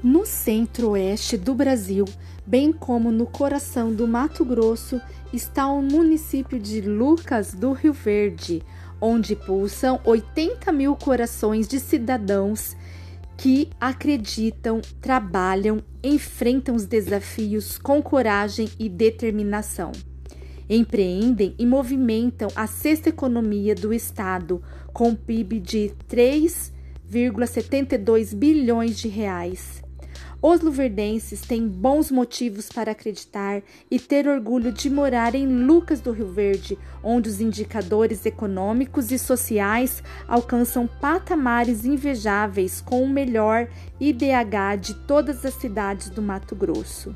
[0.00, 2.04] No centro-oeste do Brasil,
[2.46, 5.00] bem como no coração do Mato Grosso,
[5.32, 8.62] está o município de Lucas do Rio Verde,
[9.00, 12.76] onde pulsam 80 mil corações de cidadãos
[13.36, 19.90] que acreditam, trabalham, enfrentam os desafios com coragem e determinação.
[20.70, 24.62] Empreendem e movimentam a sexta economia do Estado,
[24.92, 29.87] com PIB de 3,72 bilhões de reais
[30.40, 33.60] os luverdenses têm bons motivos para acreditar
[33.90, 39.18] e ter orgulho de morar em Lucas do Rio Verde, onde os indicadores econômicos e
[39.18, 43.68] sociais alcançam patamares invejáveis com o melhor
[44.00, 47.14] IDH de todas as cidades do Mato Grosso.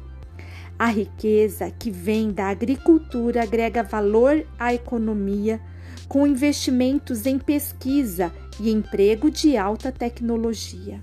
[0.76, 5.60] A riqueza que vem da agricultura agrega valor à economia
[6.08, 11.00] com investimentos em pesquisa e emprego de alta tecnologia.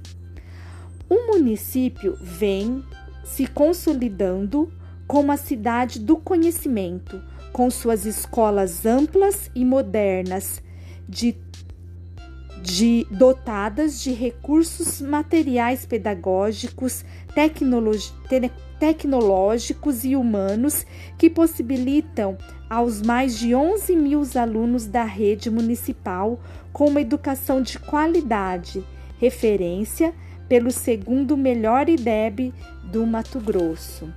[1.09, 2.83] O município vem
[3.23, 4.71] se consolidando
[5.07, 7.19] como a cidade do conhecimento,
[7.51, 10.61] com suas escolas amplas e modernas,
[11.07, 11.35] de,
[12.61, 20.85] de, dotadas de recursos materiais pedagógicos, te, tecnológicos e humanos
[21.17, 22.37] que possibilitam
[22.69, 26.39] aos mais de 11 mil alunos da rede municipal
[26.71, 28.85] com uma educação de qualidade,
[29.17, 30.13] referência
[30.49, 32.51] pelo segundo melhor IDEB
[32.83, 34.11] do Mato Grosso.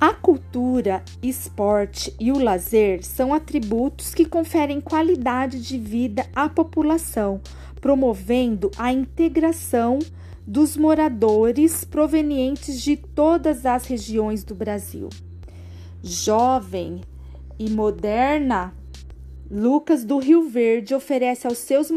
[0.00, 7.40] A cultura, esporte e o lazer são atributos que conferem qualidade de vida à população,
[7.80, 9.98] promovendo a integração
[10.46, 15.08] dos moradores provenientes de todas as regiões do Brasil.
[16.02, 17.02] Jovem
[17.58, 18.72] e moderna,
[19.50, 21.90] Lucas do Rio Verde oferece aos seus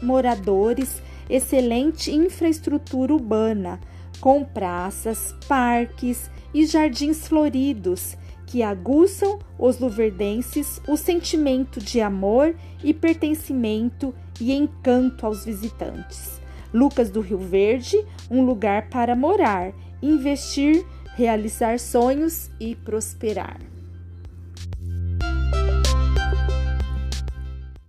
[0.00, 3.80] moradores excelente infraestrutura urbana,
[4.20, 8.16] com praças, parques e jardins floridos
[8.52, 16.38] que aguçam os luverdenses o sentimento de amor e pertencimento e encanto aos visitantes.
[16.70, 17.96] Lucas do Rio Verde,
[18.30, 19.72] um lugar para morar,
[20.02, 20.84] investir,
[21.16, 23.58] realizar sonhos e prosperar.